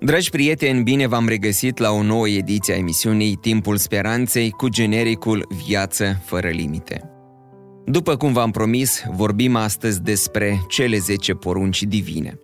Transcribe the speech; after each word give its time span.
Dragi 0.00 0.30
prieteni, 0.30 0.82
bine 0.82 1.06
v-am 1.06 1.28
regăsit 1.28 1.78
la 1.78 1.90
o 1.90 2.02
nouă 2.02 2.28
ediție 2.28 2.74
a 2.74 2.76
emisiunii 2.76 3.34
Timpul 3.34 3.76
Speranței 3.76 4.50
cu 4.50 4.68
genericul 4.68 5.46
Viață 5.66 6.20
fără 6.24 6.48
limite. 6.48 7.10
După 7.84 8.16
cum 8.16 8.32
v-am 8.32 8.50
promis, 8.50 9.04
vorbim 9.10 9.56
astăzi 9.56 10.02
despre 10.02 10.60
cele 10.68 10.98
10 10.98 11.34
porunci 11.34 11.82
divine. 11.82 12.38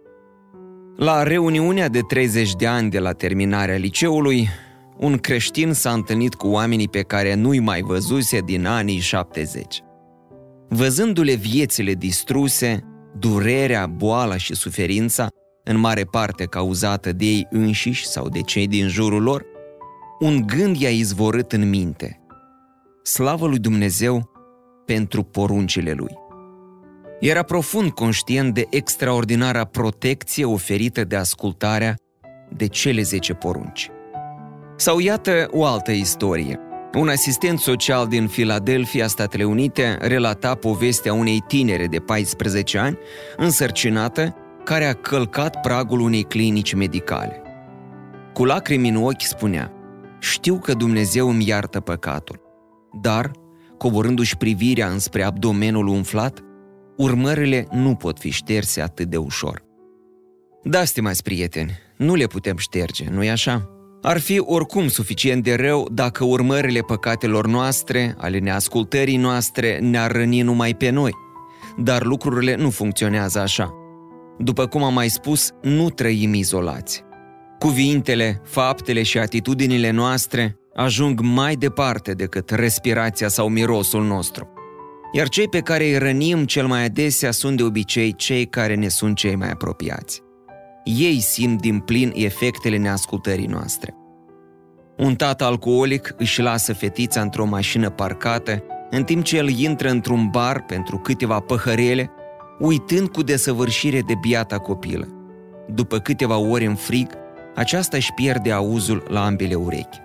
La 0.97 1.23
reuniunea 1.23 1.89
de 1.89 2.01
30 2.01 2.55
de 2.55 2.67
ani 2.67 2.91
de 2.91 2.99
la 2.99 3.13
terminarea 3.13 3.77
liceului, 3.77 4.49
un 4.99 5.17
creștin 5.17 5.73
s-a 5.73 5.93
întâlnit 5.93 6.35
cu 6.35 6.47
oamenii 6.47 6.89
pe 6.89 7.03
care 7.03 7.35
nu-i 7.35 7.59
mai 7.59 7.81
văzuse 7.81 8.41
din 8.41 8.67
anii 8.67 8.99
70. 8.99 9.83
Văzându-le 10.69 11.35
viețile 11.35 11.93
distruse, 11.95 12.85
durerea, 13.19 13.87
boala 13.87 14.37
și 14.37 14.55
suferința, 14.55 15.29
în 15.65 15.79
mare 15.79 16.05
parte 16.05 16.45
cauzată 16.45 17.13
de 17.13 17.25
ei 17.25 17.47
înșiși 17.51 18.07
sau 18.07 18.29
de 18.29 18.41
cei 18.41 18.67
din 18.67 18.89
jurul 18.89 19.23
lor, 19.23 19.45
un 20.21 20.47
gând 20.47 20.77
i-a 20.77 20.91
izvorât 20.91 21.53
în 21.53 21.69
minte. 21.69 22.21
Slavă 23.03 23.47
lui 23.47 23.59
Dumnezeu 23.59 24.31
pentru 24.87 25.23
poruncile 25.23 25.93
lui. 25.93 26.15
Era 27.21 27.43
profund 27.43 27.91
conștient 27.91 28.55
de 28.55 28.67
extraordinara 28.71 29.65
protecție 29.65 30.45
oferită 30.45 31.05
de 31.05 31.17
ascultarea 31.17 31.95
de 32.57 32.67
cele 32.67 33.03
10 33.03 33.33
porunci. 33.33 33.91
Sau 34.77 34.99
iată 34.99 35.49
o 35.51 35.65
altă 35.65 35.91
istorie. 35.93 36.59
Un 36.95 37.09
asistent 37.09 37.59
social 37.59 38.07
din 38.07 38.27
Philadelphia, 38.27 39.07
Statele 39.07 39.45
Unite, 39.45 39.99
relata 40.01 40.55
povestea 40.55 41.13
unei 41.13 41.45
tinere 41.47 41.87
de 41.87 41.99
14 41.99 42.79
ani, 42.79 42.99
însărcinată, 43.37 44.37
care 44.65 44.85
a 44.85 44.93
călcat 44.93 45.61
pragul 45.61 46.01
unei 46.01 46.23
clinici 46.23 46.75
medicale. 46.75 47.43
Cu 48.33 48.45
lacrimi 48.45 48.89
în 48.89 48.97
ochi 48.97 49.23
spunea, 49.23 49.73
știu 50.21 50.59
că 50.59 50.73
Dumnezeu 50.73 51.29
îmi 51.29 51.49
iartă 51.49 51.81
păcatul, 51.81 52.41
dar, 53.01 53.31
coborându-și 53.79 54.37
privirea 54.37 54.89
înspre 54.89 55.23
abdomenul 55.23 55.87
umflat, 55.87 56.41
urmările 56.97 57.67
nu 57.71 57.95
pot 57.95 58.19
fi 58.19 58.31
șterse 58.31 58.81
atât 58.81 59.09
de 59.09 59.17
ușor. 59.17 59.63
Da, 60.63 60.85
stimați 60.85 61.23
prieteni, 61.23 61.79
nu 61.97 62.15
le 62.15 62.27
putem 62.27 62.57
șterge, 62.57 63.05
nu-i 63.11 63.31
așa? 63.31 63.67
Ar 64.03 64.21
fi 64.21 64.39
oricum 64.39 64.89
suficient 64.89 65.43
de 65.43 65.55
rău 65.55 65.89
dacă 65.93 66.25
urmările 66.25 66.81
păcatelor 66.81 67.47
noastre, 67.47 68.15
ale 68.19 68.39
neascultării 68.39 69.17
noastre, 69.17 69.79
ne-ar 69.79 70.13
răni 70.13 70.43
numai 70.43 70.75
pe 70.75 70.91
noi. 70.91 71.13
Dar 71.79 72.03
lucrurile 72.05 72.55
nu 72.55 72.71
funcționează 72.71 73.39
așa. 73.39 73.82
După 74.45 74.67
cum 74.67 74.83
am 74.83 74.95
mai 74.95 75.09
spus, 75.09 75.51
nu 75.61 75.91
trăim 75.91 76.35
izolați. 76.35 77.05
Cuvintele, 77.59 78.41
faptele 78.45 79.03
și 79.03 79.19
atitudinile 79.19 79.91
noastre 79.91 80.57
ajung 80.75 81.21
mai 81.21 81.55
departe 81.55 82.13
decât 82.13 82.51
respirația 82.51 83.29
sau 83.29 83.49
mirosul 83.49 84.05
nostru. 84.05 84.49
Iar 85.13 85.29
cei 85.29 85.49
pe 85.49 85.61
care 85.61 85.85
îi 85.85 85.99
rănim 85.99 86.45
cel 86.45 86.67
mai 86.67 86.85
adesea 86.85 87.31
sunt 87.31 87.57
de 87.57 87.63
obicei 87.63 88.15
cei 88.15 88.47
care 88.47 88.75
ne 88.75 88.89
sunt 88.89 89.17
cei 89.17 89.37
mai 89.37 89.51
apropiați. 89.51 90.21
Ei 90.85 91.21
simt 91.21 91.61
din 91.61 91.79
plin 91.79 92.13
efectele 92.15 92.77
neascultării 92.77 93.47
noastre. 93.47 93.95
Un 94.97 95.15
tată 95.15 95.45
alcoolic 95.45 96.15
își 96.19 96.41
lasă 96.41 96.73
fetița 96.73 97.21
într-o 97.21 97.45
mașină 97.45 97.91
parcată, 97.91 98.65
în 98.91 99.05
timp 99.05 99.25
ce 99.25 99.37
el 99.37 99.49
intră 99.49 99.91
într-un 99.91 100.29
bar 100.31 100.65
pentru 100.65 100.99
câteva 100.99 101.39
păhărele 101.41 102.11
uitând 102.59 103.09
cu 103.09 103.23
desăvârșire 103.23 104.01
de 104.01 104.15
biata 104.21 104.59
copilă. 104.59 105.09
După 105.75 105.99
câteva 105.99 106.39
ore 106.39 106.65
în 106.65 106.75
frig, 106.75 107.11
aceasta 107.55 107.97
își 107.97 108.13
pierde 108.13 108.53
auzul 108.53 109.05
la 109.09 109.25
ambele 109.25 109.55
urechi. 109.55 109.99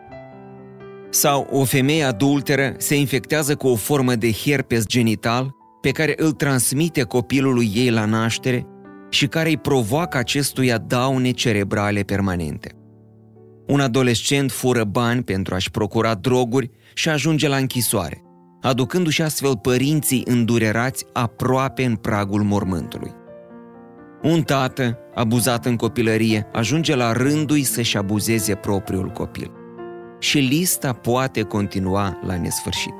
Sau 1.09 1.47
o 1.52 1.63
femeie 1.63 2.03
adulteră 2.03 2.74
se 2.78 2.96
infectează 2.96 3.56
cu 3.56 3.68
o 3.68 3.75
formă 3.75 4.16
de 4.16 4.31
herpes 4.31 4.85
genital 4.85 5.56
pe 5.81 5.91
care 5.91 6.13
îl 6.18 6.31
transmite 6.31 7.03
copilului 7.03 7.72
ei 7.75 7.90
la 7.90 8.06
naștere 8.06 8.66
și 9.09 9.28
care 9.28 9.50
îi 9.50 9.58
provoacă 9.58 10.18
acestuia 10.18 10.78
daune 10.78 11.31
cerebrale 11.31 12.02
permanente. 12.02 12.72
Un 13.68 13.79
adolescent 13.79 14.52
fură 14.52 14.84
bani 14.84 15.24
pentru 15.24 15.53
a-și 15.53 15.72
procura 15.72 16.14
droguri 16.16 16.69
și 16.94 17.09
ajunge 17.09 17.47
la 17.47 17.56
închisoare 17.56 18.26
aducându-și 18.67 19.22
astfel 19.22 19.57
părinții 19.57 20.23
îndurerați 20.25 21.05
aproape 21.13 21.83
în 21.83 21.95
pragul 21.95 22.44
mormântului. 22.44 23.11
Un 24.22 24.41
tată, 24.41 24.97
abuzat 25.16 25.66
în 25.66 25.75
copilărie, 25.75 26.47
ajunge 26.53 26.95
la 26.95 27.11
rândul 27.11 27.61
să-și 27.61 27.97
abuzeze 27.97 28.55
propriul 28.55 29.07
copil. 29.07 29.51
Și 30.19 30.38
lista 30.38 30.94
poate 30.94 31.41
continua 31.41 32.19
la 32.25 32.38
nesfârșit. 32.38 32.95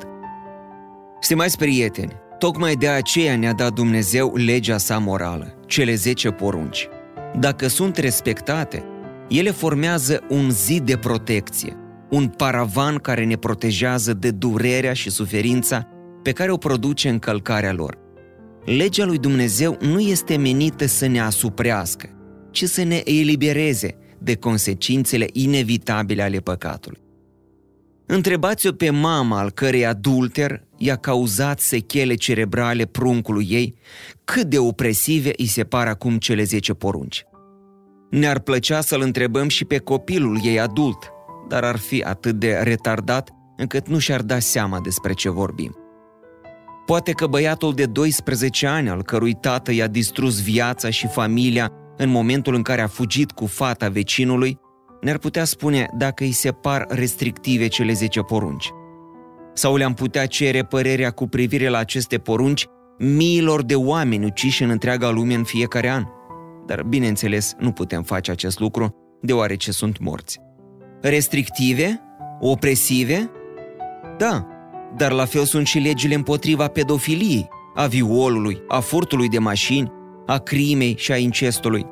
Stimați 1.20 1.58
prieteni, 1.58 2.14
tocmai 2.38 2.76
de 2.76 2.88
aceea 2.88 3.38
ne-a 3.38 3.54
dat 3.54 3.74
Dumnezeu 3.74 4.36
legea 4.36 4.78
sa 4.78 4.98
morală, 4.98 5.56
cele 5.66 5.96
10 5.96 6.30
porunci. 6.30 6.88
Dacă 7.40 7.68
sunt 7.68 7.98
respectate, 7.98 8.84
ele 9.28 9.52
formează 9.52 10.24
un 10.30 10.50
zid 10.50 10.86
de 10.86 10.98
protecție– 10.98 11.78
un 12.10 12.28
paravan 12.28 12.96
care 12.96 13.24
ne 13.24 13.36
protejează 13.36 14.14
de 14.14 14.32
durerea 14.32 14.94
și 14.94 15.10
suferința 15.10 15.88
pe 16.24 16.32
care 16.32 16.52
o 16.52 16.58
produce 16.58 17.10
încălcarea 17.10 17.74
lor. 17.74 17.98
Legea 18.66 19.06
lui 19.06 19.18
Dumnezeu 19.18 19.78
nu 19.82 20.00
este 20.00 20.38
menită 20.38 20.86
să 20.86 21.08
ne 21.08 21.20
asuprească, 21.20 22.10
ci 22.52 22.64
să 22.64 22.84
ne 22.84 23.02
elibereze 23.06 23.98
de 24.20 24.36
consecințele 24.36 25.26
inevitabile 25.32 26.22
ale 26.22 26.38
păcatului. 26.38 27.00
Întrebați-o 28.06 28.72
pe 28.72 28.90
mama 28.90 29.40
al 29.40 29.52
cărei 29.52 29.86
adulter 29.86 30.64
i-a 30.78 30.96
cauzat 30.96 31.60
sechele 31.60 32.16
cerebrale 32.16 32.86
pruncului 32.86 33.48
ei, 33.50 33.76
cât 34.24 34.44
de 34.44 34.58
opresive 34.58 35.32
îi 35.38 35.46
se 35.46 35.64
par 35.64 35.88
acum 35.88 36.18
cele 36.18 36.44
10 36.44 36.74
porunci. 36.74 37.26
Ne-ar 38.10 38.40
plăcea 38.40 38.82
să-l 38.82 39.02
întrebăm 39.02 39.48
și 39.48 39.66
pe 39.66 39.78
copilul 39.78 40.40
ei 40.44 40.60
adult, 40.60 40.98
dar 41.48 41.64
ar 41.64 41.78
fi 41.78 42.04
atât 42.04 42.36
de 42.36 42.60
retardat 42.64 43.30
încât 43.58 43.88
nu 43.88 43.98
și-ar 43.98 44.22
da 44.22 44.40
seama 44.40 44.80
despre 44.80 45.14
ce 45.14 45.30
vorbim. 45.30 45.76
Poate 46.86 47.12
că 47.12 47.28
băiatul 47.28 47.74
de 47.74 47.86
12 47.86 48.68
ani, 48.68 48.90
al 48.90 49.04
cărui 49.04 49.34
tată 49.34 49.72
i-a 49.72 49.88
distrus 49.88 50.44
viața 50.44 50.90
și 50.90 51.08
familia 51.08 51.72
în 51.98 52.10
momentul 52.10 52.54
în 52.56 52.62
care 52.62 52.82
a 52.82 52.88
fugit 52.88 53.32
cu 53.32 53.46
fata 53.46 53.90
vecinului, 53.90 54.60
ne-ar 55.02 55.18
putea 55.18 55.44
spune 55.44 55.90
dacă 55.98 56.24
îi 56.24 56.32
se 56.32 56.52
par 56.52 56.86
restrictive 56.90 57.68
cele 57.68 57.94
10 57.94 58.22
porunci. 58.22 58.72
Sau 59.54 59.76
le-am 59.76 59.94
putea 59.94 60.26
cere 60.26 60.64
părerea 60.64 61.12
cu 61.12 61.28
privire 61.28 61.70
la 61.70 61.78
aceste 61.78 62.18
porunci 62.18 62.66
miilor 62.98 63.64
de 63.64 63.76
oameni 63.76 64.26
uciși 64.26 64.64
în 64.64 64.70
întreaga 64.70 65.10
lume 65.10 65.34
în 65.34 65.44
fiecare 65.44 65.90
an. 65.90 66.04
Dar, 66.66 66.84
bineînțeles, 66.84 67.56
nu 67.60 67.72
putem 67.72 68.04
face 68.04 68.32
acest 68.32 68.60
lucru, 68.60 68.96
deoarece 69.22 69.72
sunt 69.72 70.00
morți. 70.00 70.47
Restrictive? 71.02 72.02
Opresive? 72.40 73.32
Da, 74.18 74.48
dar 74.96 75.12
la 75.12 75.26
fel 75.26 75.44
sunt 75.44 75.68
și 75.68 75.80
legile 75.80 76.16
împotriva 76.16 76.68
pedofiliei, 76.68 77.48
a 77.76 77.86
violului, 77.86 78.62
a 78.68 78.80
furtului 78.80 79.30
de 79.30 79.40
mașini, 79.40 79.92
a 80.26 80.38
crimei 80.38 80.96
și 80.98 81.12
a 81.12 81.18
incestului. 81.18 81.86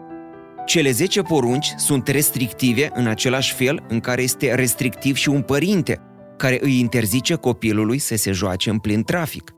Cele 0.66 0.92
10 0.92 1.22
porunci 1.22 1.74
sunt 1.78 2.08
restrictive 2.08 2.90
în 2.94 3.08
același 3.08 3.54
fel 3.54 3.84
în 3.88 4.00
care 4.00 4.22
este 4.22 4.56
restrictiv 4.56 5.16
și 5.16 5.30
un 5.30 5.42
părinte, 5.42 6.02
care 6.38 6.60
îi 6.62 6.80
interzice 6.80 7.36
copilului 7.36 7.98
să 7.98 8.16
se 8.16 8.32
joace 8.32 8.70
în 8.70 8.78
plin 8.78 9.04
trafic. 9.04 9.56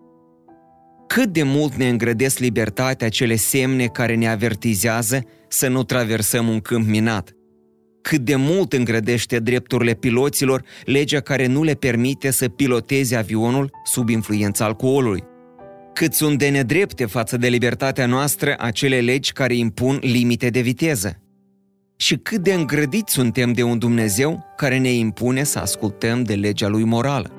Cât 1.08 1.34
de 1.34 1.44
mult 1.44 1.74
ne 1.76 1.90
îngrădesc 1.90 2.40
libertatea 2.40 3.10
cele 3.10 3.36
semne 3.36 3.86
care 3.86 4.16
ne 4.16 4.30
avertizează 4.30 5.24
să 5.48 5.68
nu 5.68 5.84
traversăm 5.84 6.48
un 6.48 6.60
câmp 6.60 6.88
minat, 6.88 7.37
cât 8.08 8.22
de 8.22 8.36
mult 8.36 8.74
îngrădește 8.74 9.40
drepturile 9.40 9.94
piloților 9.94 10.64
legea 10.86 11.20
care 11.20 11.48
nu 11.48 11.64
le 11.64 11.74
permite 11.74 12.32
să 12.32 12.48
piloteze 12.48 13.16
avionul 13.16 13.72
sub 13.84 14.10
influența 14.10 14.66
alcoolului. 14.66 15.24
Cât 15.94 16.14
sunt 16.14 16.38
de 16.38 16.50
nedrepte 16.50 17.06
față 17.06 17.38
de 17.38 17.48
libertatea 17.48 18.06
noastră 18.06 18.56
acele 18.58 19.00
legi 19.00 19.32
care 19.32 19.56
impun 19.56 20.00
limite 20.02 20.50
de 20.50 20.60
viteză. 20.60 21.22
Și 21.96 22.16
cât 22.16 22.38
de 22.38 22.54
îngrădiți 22.54 23.14
suntem 23.14 23.54
de 23.54 23.64
un 23.64 23.78
Dumnezeu 23.78 24.46
care 24.58 24.78
ne 24.78 24.92
impune 24.92 25.44
să 25.44 25.60
ascultăm 25.60 26.24
de 26.24 26.34
legea 26.34 26.68
lui 26.68 26.84
morală. 26.84 27.32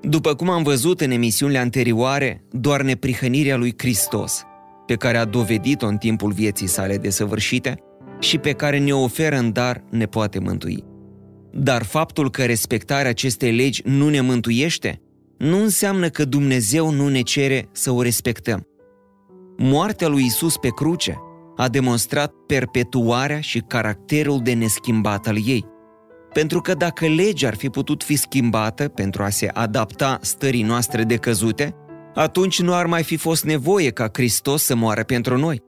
După 0.00 0.34
cum 0.34 0.50
am 0.50 0.62
văzut 0.62 1.00
în 1.00 1.10
emisiunile 1.10 1.58
anterioare, 1.58 2.44
doar 2.50 2.82
neprihănirea 2.82 3.56
lui 3.56 3.74
Hristos, 3.76 4.42
pe 4.86 4.94
care 4.94 5.16
a 5.16 5.24
dovedit-o 5.24 5.86
în 5.86 5.96
timpul 5.96 6.32
vieții 6.32 6.66
sale 6.66 6.96
desăvârșite 6.96 7.84
și 8.20 8.38
pe 8.38 8.52
care 8.52 8.78
ne 8.78 8.92
oferă 8.92 9.36
în 9.36 9.52
dar, 9.52 9.84
ne 9.90 10.06
poate 10.06 10.38
mântui. 10.38 10.84
Dar 11.52 11.82
faptul 11.82 12.30
că 12.30 12.44
respectarea 12.44 13.10
acestei 13.10 13.52
legi 13.52 13.82
nu 13.84 14.08
ne 14.08 14.20
mântuiește, 14.20 15.00
nu 15.38 15.62
înseamnă 15.62 16.08
că 16.08 16.24
Dumnezeu 16.24 16.90
nu 16.90 17.08
ne 17.08 17.20
cere 17.20 17.68
să 17.72 17.90
o 17.90 18.02
respectăm. 18.02 18.66
Moartea 19.56 20.08
lui 20.08 20.24
Isus 20.24 20.56
pe 20.56 20.68
cruce 20.68 21.18
a 21.56 21.68
demonstrat 21.68 22.32
perpetuarea 22.46 23.40
și 23.40 23.58
caracterul 23.58 24.40
de 24.42 24.52
neschimbat 24.52 25.26
al 25.26 25.36
ei. 25.46 25.64
Pentru 26.32 26.60
că 26.60 26.74
dacă 26.74 27.06
legea 27.06 27.46
ar 27.48 27.54
fi 27.54 27.68
putut 27.68 28.02
fi 28.02 28.16
schimbată 28.16 28.88
pentru 28.88 29.22
a 29.22 29.28
se 29.28 29.48
adapta 29.52 30.18
stării 30.22 30.62
noastre 30.62 31.02
decăzute, 31.02 31.74
atunci 32.14 32.60
nu 32.60 32.74
ar 32.74 32.86
mai 32.86 33.02
fi 33.02 33.16
fost 33.16 33.44
nevoie 33.44 33.90
ca 33.90 34.08
Hristos 34.12 34.62
să 34.62 34.74
moară 34.74 35.02
pentru 35.02 35.38
noi. 35.38 35.62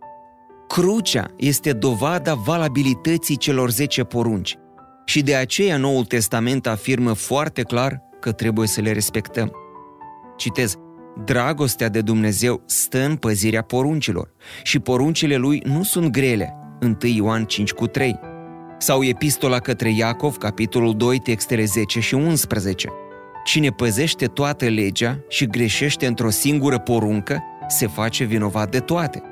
Crucea 0.73 1.31
este 1.37 1.73
dovada 1.73 2.35
valabilității 2.35 3.37
celor 3.37 3.71
10 3.71 4.03
porunci 4.05 4.57
și 5.05 5.23
de 5.23 5.35
aceea 5.35 5.77
Noul 5.77 6.05
Testament 6.05 6.67
afirmă 6.67 7.13
foarte 7.13 7.63
clar 7.63 8.01
că 8.21 8.33
trebuie 8.33 8.67
să 8.67 8.81
le 8.81 8.93
respectăm. 8.93 9.53
Citez, 10.37 10.75
Dragostea 11.25 11.89
de 11.89 12.01
Dumnezeu 12.01 12.63
stă 12.67 13.05
în 13.05 13.17
păzirea 13.17 13.63
poruncilor 13.63 14.33
și 14.63 14.79
poruncile 14.79 15.37
lui 15.37 15.63
nu 15.65 15.83
sunt 15.83 16.11
grele, 16.11 16.55
1 16.83 16.97
Ioan 17.01 17.45
5 17.45 17.73
cu 17.73 17.87
3, 17.87 18.19
sau 18.79 19.03
epistola 19.03 19.59
către 19.59 19.91
Iacov, 19.91 20.37
capitolul 20.37 20.97
2, 20.97 21.19
textele 21.19 21.65
10 21.65 22.01
și 22.01 22.15
11. 22.15 22.89
Cine 23.45 23.71
păzește 23.71 24.27
toată 24.27 24.69
legea 24.69 25.19
și 25.29 25.47
greșește 25.47 26.07
într-o 26.07 26.31
singură 26.31 26.79
poruncă, 26.79 27.43
se 27.69 27.87
face 27.87 28.25
vinovat 28.25 28.71
de 28.71 28.79
toate. 28.79 29.32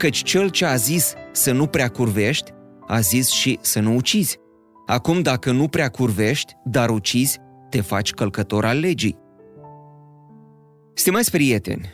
Căci 0.00 0.22
cel 0.22 0.48
ce 0.48 0.64
a 0.64 0.74
zis 0.74 1.14
să 1.32 1.52
nu 1.52 1.66
prea 1.66 1.88
curvești, 1.88 2.50
a 2.86 3.00
zis 3.00 3.28
și 3.28 3.58
să 3.60 3.80
nu 3.80 3.94
ucizi. 3.94 4.38
Acum 4.86 5.22
dacă 5.22 5.52
nu 5.52 5.68
prea 5.68 5.88
curvești, 5.88 6.52
dar 6.64 6.90
ucizi, 6.90 7.38
te 7.68 7.80
faci 7.80 8.12
călcător 8.12 8.64
al 8.64 8.78
legii. 8.78 9.18
Stimați 10.94 11.30
prieteni, 11.30 11.88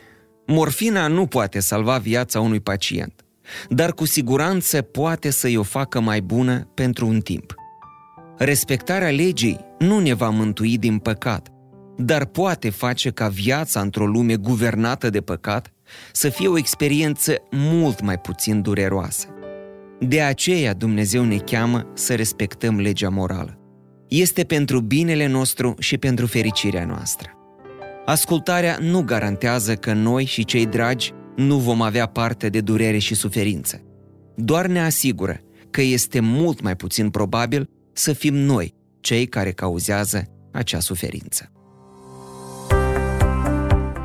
morfina 0.45 1.07
nu 1.07 1.25
poate 1.25 1.59
salva 1.59 1.97
viața 1.97 2.39
unui 2.39 2.59
pacient, 2.59 3.25
dar 3.69 3.93
cu 3.93 4.05
siguranță 4.05 4.81
poate 4.81 5.29
să-i 5.29 5.57
o 5.57 5.63
facă 5.63 5.99
mai 5.99 6.21
bună 6.21 6.71
pentru 6.73 7.07
un 7.07 7.19
timp. 7.19 7.53
Respectarea 8.37 9.09
legii 9.09 9.59
nu 9.79 9.99
ne 9.99 10.13
va 10.13 10.29
mântui 10.29 10.77
din 10.77 10.97
păcat, 10.97 11.47
dar 11.97 12.25
poate 12.25 12.69
face 12.69 13.09
ca 13.09 13.27
viața 13.27 13.79
într-o 13.79 14.05
lume 14.05 14.35
guvernată 14.35 15.09
de 15.09 15.21
păcat 15.21 15.71
să 16.11 16.29
fie 16.29 16.47
o 16.47 16.57
experiență 16.57 17.35
mult 17.51 18.01
mai 18.01 18.19
puțin 18.19 18.61
dureroasă. 18.61 19.27
De 19.99 20.21
aceea 20.21 20.73
Dumnezeu 20.73 21.23
ne 21.23 21.37
cheamă 21.37 21.91
să 21.93 22.15
respectăm 22.15 22.79
legea 22.79 23.09
morală. 23.09 23.57
Este 24.07 24.43
pentru 24.43 24.79
binele 24.79 25.27
nostru 25.27 25.75
și 25.79 25.97
pentru 25.97 26.25
fericirea 26.25 26.85
noastră. 26.85 27.31
Ascultarea 28.05 28.77
nu 28.81 29.01
garantează 29.01 29.75
că 29.75 29.93
noi 29.93 30.25
și 30.25 30.45
cei 30.45 30.65
dragi 30.65 31.13
nu 31.35 31.57
vom 31.57 31.81
avea 31.81 32.05
parte 32.05 32.49
de 32.49 32.61
durere 32.61 32.97
și 32.97 33.15
suferință. 33.15 33.81
Doar 34.35 34.65
ne 34.65 34.81
asigură 34.81 35.39
că 35.69 35.81
este 35.81 36.19
mult 36.19 36.61
mai 36.61 36.75
puțin 36.75 37.09
probabil 37.09 37.69
să 37.93 38.13
fim 38.13 38.35
noi 38.35 38.73
cei 38.99 39.25
care 39.25 39.51
cauzează 39.51 40.23
acea 40.51 40.79
suferință. 40.79 41.51